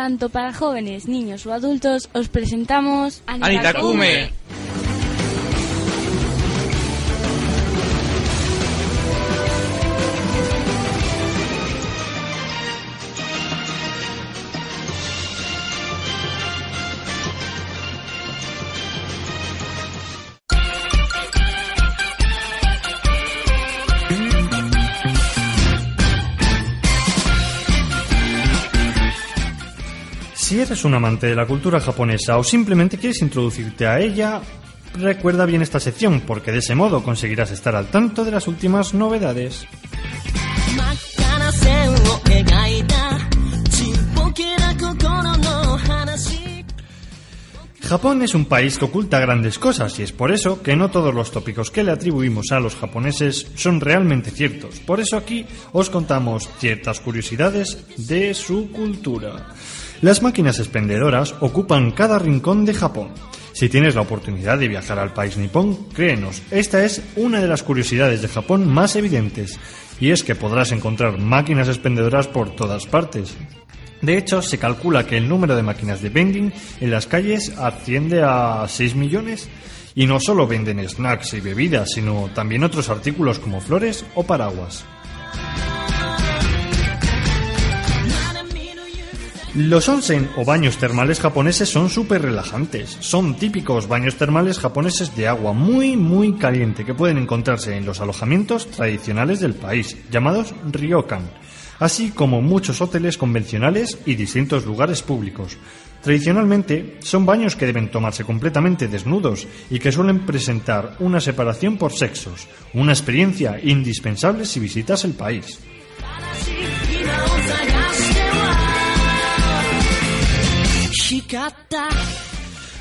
[0.00, 4.32] tanto para jóvenes, niños o adultos, os presentamos Anitakume.
[30.60, 34.42] Si eres un amante de la cultura japonesa o simplemente quieres introducirte a ella,
[34.92, 38.92] recuerda bien esta sección porque de ese modo conseguirás estar al tanto de las últimas
[38.92, 39.66] novedades.
[47.80, 51.14] Japón es un país que oculta grandes cosas y es por eso que no todos
[51.14, 54.78] los tópicos que le atribuimos a los japoneses son realmente ciertos.
[54.80, 59.54] Por eso aquí os contamos ciertas curiosidades de su cultura.
[60.02, 63.10] Las máquinas expendedoras ocupan cada rincón de Japón.
[63.52, 67.62] Si tienes la oportunidad de viajar al país nipón, créenos, esta es una de las
[67.62, 69.58] curiosidades de Japón más evidentes,
[70.00, 73.36] y es que podrás encontrar máquinas expendedoras por todas partes.
[74.00, 78.22] De hecho, se calcula que el número de máquinas de vending en las calles asciende
[78.22, 79.48] a 6 millones.
[79.94, 84.84] Y no solo venden snacks y bebidas, sino también otros artículos como flores o paraguas.
[89.68, 92.96] Los onsen o baños termales japoneses son súper relajantes.
[93.00, 98.00] Son típicos baños termales japoneses de agua muy muy caliente que pueden encontrarse en los
[98.00, 101.30] alojamientos tradicionales del país, llamados ryokan,
[101.78, 105.58] así como muchos hoteles convencionales y distintos lugares públicos.
[106.02, 111.92] Tradicionalmente son baños que deben tomarse completamente desnudos y que suelen presentar una separación por
[111.92, 115.58] sexos, una experiencia indispensable si visitas el país.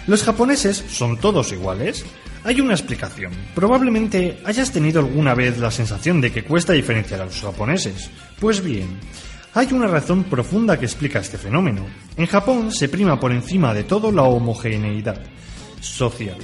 [0.08, 2.04] ¿Los japoneses son todos iguales?
[2.44, 3.32] Hay una explicación.
[3.54, 8.10] Probablemente hayas tenido alguna vez la sensación de que cuesta diferenciar a los japoneses.
[8.40, 9.00] Pues bien,
[9.54, 11.86] hay una razón profunda que explica este fenómeno.
[12.18, 15.22] En Japón se prima por encima de todo la homogeneidad
[15.80, 16.38] social,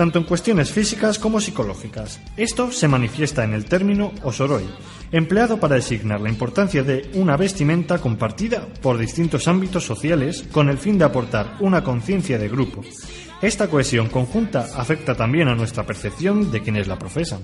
[0.00, 2.20] tanto en cuestiones físicas como psicológicas.
[2.38, 4.64] Esto se manifiesta en el término osoroi,
[5.12, 10.78] empleado para designar la importancia de una vestimenta compartida por distintos ámbitos sociales con el
[10.78, 12.82] fin de aportar una conciencia de grupo.
[13.42, 17.40] Esta cohesión conjunta afecta también a nuestra percepción de quienes la profesan.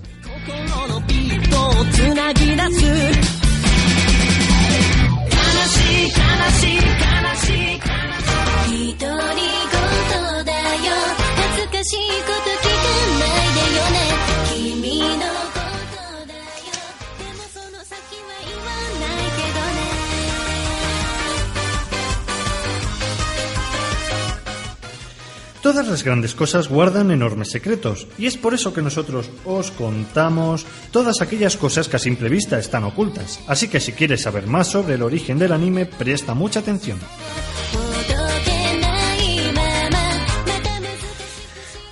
[25.67, 30.65] Todas las grandes cosas guardan enormes secretos, y es por eso que nosotros os contamos
[30.93, 33.41] todas aquellas cosas que a simple vista están ocultas.
[33.49, 37.01] Así que si quieres saber más sobre el origen del anime, presta mucha atención.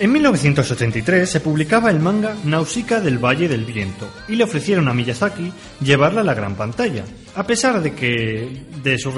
[0.01, 4.93] En 1983 se publicaba el manga Nausicaa del Valle del Viento y le ofrecieron a
[4.93, 7.05] Miyazaki llevarla a la gran pantalla.
[7.37, 9.13] A pesar de que de su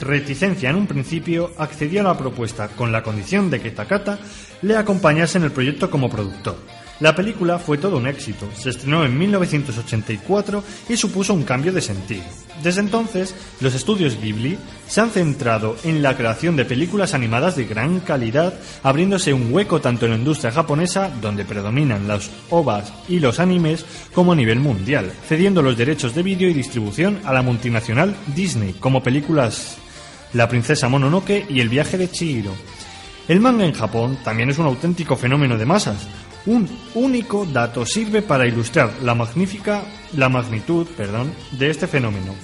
[0.00, 4.18] reticencia en un principio, accedió a la propuesta con la condición de que Takata
[4.62, 6.56] le acompañase en el proyecto como productor.
[6.98, 11.80] La película fue todo un éxito, se estrenó en 1984 y supuso un cambio de
[11.80, 12.24] sentido.
[12.66, 17.64] Desde entonces, los estudios Ghibli se han centrado en la creación de películas animadas de
[17.64, 23.20] gran calidad, abriéndose un hueco tanto en la industria japonesa, donde predominan los OVAs y
[23.20, 27.42] los animes, como a nivel mundial, cediendo los derechos de vídeo y distribución a la
[27.42, 29.76] multinacional Disney, como películas
[30.32, 32.50] La princesa Mononoke y El viaje de Chihiro.
[33.28, 36.08] El manga en Japón también es un auténtico fenómeno de masas.
[36.46, 39.84] Un único dato sirve para ilustrar la magnífica
[40.16, 42.34] la magnitud, perdón, de este fenómeno.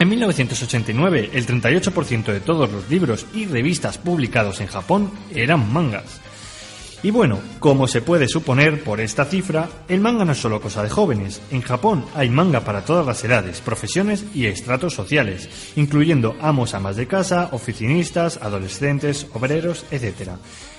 [0.00, 6.20] En 1989, el 38% de todos los libros y revistas publicados en Japón eran mangas.
[7.02, 10.84] Y bueno, como se puede suponer por esta cifra, el manga no es solo cosa
[10.84, 11.40] de jóvenes.
[11.50, 16.94] En Japón hay manga para todas las edades, profesiones y estratos sociales, incluyendo amos amas
[16.94, 20.30] de casa, oficinistas, adolescentes, obreros, etc.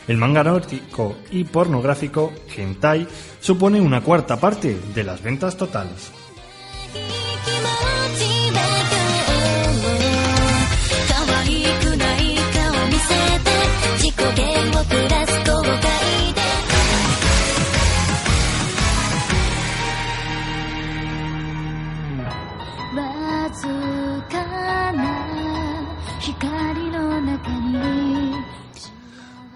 [0.07, 3.05] El manga erótico y pornográfico, hentai,
[3.41, 6.11] supone una cuarta parte de las ventas totales.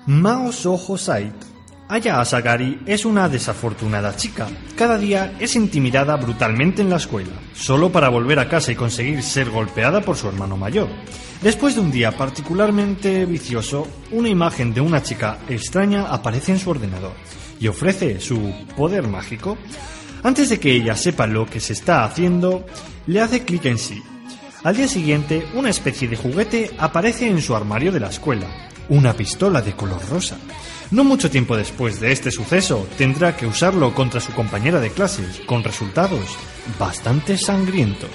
[0.05, 1.33] Mao Soho Sait.
[1.88, 4.50] Aya Asagari es una desafortunada chica.
[4.75, 9.23] Cada día es intimidada brutalmente en la escuela, solo para volver a casa y conseguir
[9.23, 10.89] ser golpeada por su hermano mayor.
[11.41, 16.69] Después de un día particularmente vicioso, una imagen de una chica extraña aparece en su
[16.69, 17.13] ordenador
[17.61, 19.57] y ofrece su poder mágico.
[20.21, 22.65] Antes de que ella sepa lo que se está haciendo,
[23.07, 24.03] le hace clic en sí.
[24.63, 28.47] Al día siguiente, una especie de juguete aparece en su armario de la escuela,
[28.89, 30.38] una pistola de color rosa.
[30.91, 35.41] No mucho tiempo después de este suceso, tendrá que usarlo contra su compañera de clases,
[35.45, 36.38] con resultados
[36.77, 38.12] bastante sangrientos.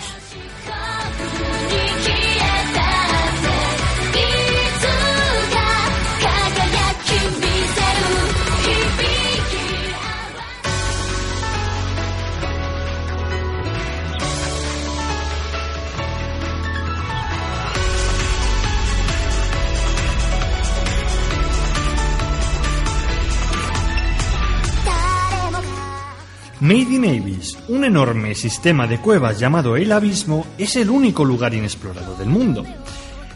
[26.61, 31.55] Made in Abyss, un enorme sistema de cuevas llamado el Abismo, es el único lugar
[31.55, 32.65] inexplorado del mundo.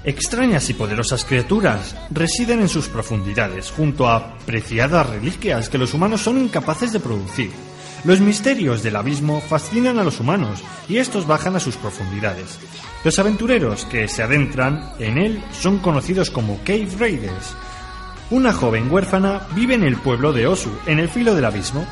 [0.03, 6.23] Extrañas y poderosas criaturas residen en sus profundidades, junto a preciadas reliquias que los humanos
[6.23, 7.53] son incapaces de producir.
[8.03, 12.59] Los misterios del abismo fascinan a los humanos y estos bajan a sus profundidades.
[13.05, 17.55] Los aventureros que se adentran en él son conocidos como Cave Raiders.
[18.33, 21.87] Una joven huérfana vive en el pueblo de Osu, en el filo del abismo.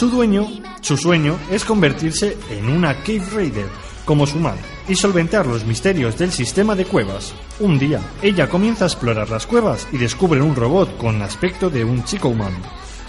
[0.00, 0.48] Su dueño,
[0.80, 3.66] su sueño es convertirse en una Cave Raider,
[4.06, 7.34] como su madre, y solventar los misterios del sistema de cuevas.
[7.58, 11.84] Un día, ella comienza a explorar las cuevas y descubre un robot con aspecto de
[11.84, 12.56] un chico humano.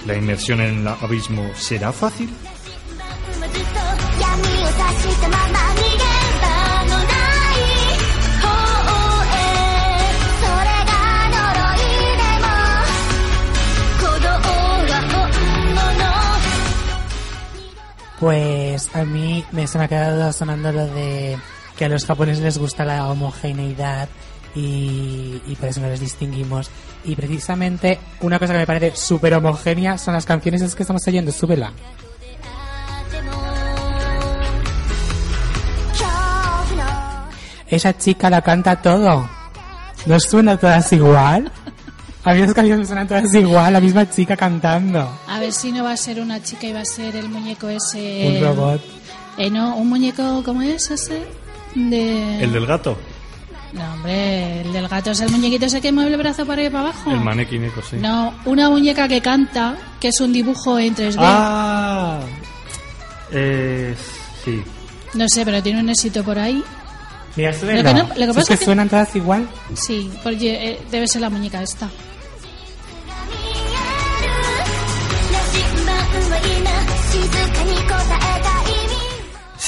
[0.06, 2.30] ¿La inmersión en el abismo será fácil?
[18.22, 21.40] Pues a mí me se me ha quedado sonando lo de
[21.76, 24.08] que a los japoneses les gusta la homogeneidad
[24.54, 26.70] y, por eso no les distinguimos.
[27.04, 31.32] Y precisamente una cosa que me parece súper homogénea son las canciones que estamos oyendo,
[31.32, 31.74] súbela.
[37.68, 39.28] Esa chica la canta todo.
[40.06, 41.52] ¿No suena todas igual?
[42.24, 45.10] A mí las canciones me suenan todas igual, la misma chica cantando.
[45.28, 47.68] A ver si no va a ser una chica y va a ser el muñeco
[47.70, 48.28] ese.
[48.40, 48.82] Un robot.
[49.38, 51.24] Eh, no, un muñeco, ¿cómo es ese?
[51.74, 52.44] De...
[52.44, 52.98] ¿El del gato?
[53.74, 56.68] No, hombre, el del gato es el muñequito ese que mueve el brazo para arriba
[56.70, 57.12] y para abajo.
[57.12, 57.96] El manequín eco, sí.
[57.96, 61.16] No, una muñeca que canta, que es un dibujo en 3D.
[61.18, 62.20] Ah,
[63.32, 63.96] eh,
[64.44, 64.62] sí.
[65.14, 66.64] No sé, pero tiene un éxito por ahí.
[67.36, 67.52] Mira.
[67.54, 69.48] Lo que no- lo que Si es pasa que es que- suenan todas igual.
[69.74, 71.90] Sí, porque eh, debe ser la muñeca esta.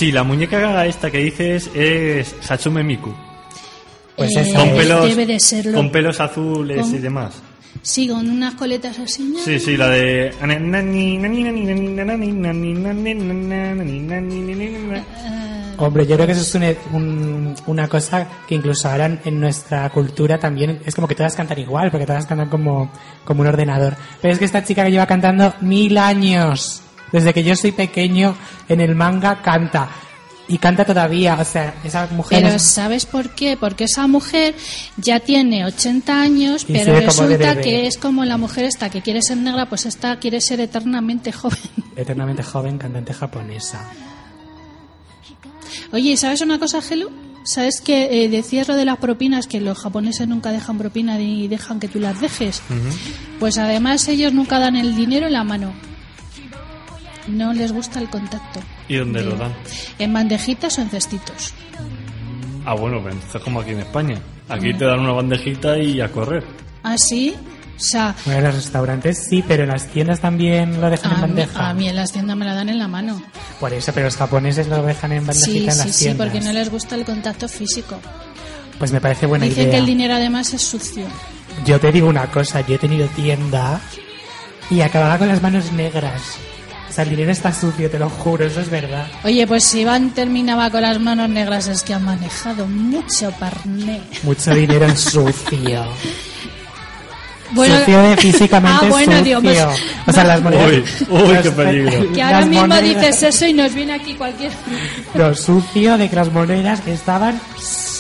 [0.04, 3.14] Sí, la muñeca esta que dices es Hatsume Miku.
[4.18, 4.76] Pues Eh, esa Con es.
[4.76, 5.78] pelos, Debe de serlo.
[5.78, 7.36] con pelos azules Con- y demás.
[7.82, 9.24] Sí, con unas coletas así.
[9.34, 9.40] ¿no?
[9.40, 10.34] Sí, sí, la de...
[15.78, 19.40] Hombre, yo creo que eso es una, un- una cosa que incluso ahora en- en
[19.40, 22.92] nuestra cultura también es como que todas cantan igual, porque todas cantan como,
[23.24, 23.96] como un ordenador.
[24.22, 26.82] Pero es que esta chica que lleva cantando mil años,
[27.14, 28.36] desde que yo soy pequeño,
[28.68, 29.90] en el manga canta.
[30.46, 33.56] Y canta todavía, o sea, esa mujer Pero es- ¿sabes por qué?
[33.56, 34.54] Porque esa mujer
[34.98, 39.22] ya tiene 80 años, Y pero resulta que es como la mujer esta que quiere
[39.22, 41.58] ser negra, pues esta quiere ser eternamente joven.
[41.96, 43.90] eternamente joven cantante japonesa.
[45.92, 47.10] Oye, ¿sabes una cosa, Gelu?
[47.46, 51.48] ¿Sabes que eh, decías lo de las propinas, que los japoneses nunca dejan propina ni
[51.48, 52.62] dejan que tú las dejes?
[53.40, 55.74] Pues además ellos nunca dan el dinero en la mano.
[57.28, 58.60] No les gusta el contacto.
[58.88, 59.54] ¿Y dónde De- lo dan?
[60.00, 61.54] En bandejitas o en cestitos.
[62.66, 64.16] Ah, bueno, pero entonces como aquí en España.
[64.50, 66.44] Aquí te dan una bandejita y a correr.
[66.84, 67.34] ¿Ah, sí?
[67.76, 71.18] O sea, Bueno, en los restaurantes sí, pero en las tiendas también lo dejan en
[71.18, 71.70] a mí, bandeja.
[71.70, 73.22] a mí en las tiendas me la dan en la mano.
[73.60, 76.28] Por eso, pero los japoneses lo dejan en bandejita Sí, en las sí, sí, tiendas.
[76.28, 77.98] porque no les gusta el contacto físico.
[78.78, 79.72] Pues me parece buena Dicen idea.
[79.72, 81.06] que el dinero además es sucio.
[81.66, 83.82] Yo te digo una cosa, yo he tenido tienda
[84.70, 86.22] y acababa con las manos negras.
[86.94, 89.08] O sea, el dinero está sucio, te lo juro, eso es verdad.
[89.24, 94.00] Oye, pues si Iván terminaba con las manos negras es que ha manejado mucho parné.
[94.22, 95.86] Mucho dinero en sucio.
[97.52, 99.42] Bueno, sucio de físicamente ah, bueno, sucio.
[99.42, 100.72] Dios, pues, o sea, las monedas...
[101.08, 102.12] Uy, uy, qué peligro.
[102.14, 104.52] que ahora las mismo monedas- dices eso y nos viene aquí cualquier...
[105.14, 107.40] Lo sucio de que las monedas estaban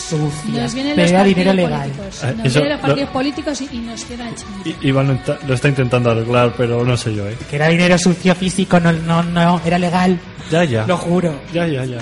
[0.09, 0.75] sucias.
[0.95, 1.91] Pega dinero legal.
[1.97, 4.29] Nos vienen los ah, partidos políticos y, nos queda
[4.65, 7.37] y, Iván lo está, intentando arreglar, pero no sé yo, ¿eh?
[7.49, 10.19] Que era dinero sucio físico, no, no, no, era legal.
[10.51, 10.85] Ya, ya.
[10.85, 11.33] Lo juro.
[11.53, 11.99] Ya, ya, ya.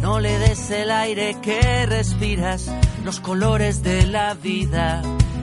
[0.00, 2.70] No le des el aire que respiras,
[3.04, 5.02] los colores de la vida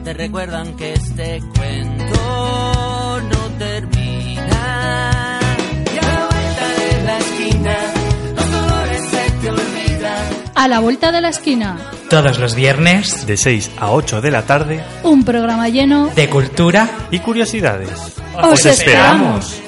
[0.10, 5.40] te recuerdan que este cuento no termina.
[5.94, 7.78] Y a la vuelta de la esquina,
[8.36, 10.26] los dolores se te olvidan.
[10.56, 11.78] A la vuelta de la esquina,
[12.10, 16.08] Todos los viernes De 6 a 8 de la tarde un programa lleno.
[16.16, 17.92] de cultura y curiosidades.
[18.42, 19.62] ¡Os esperamos!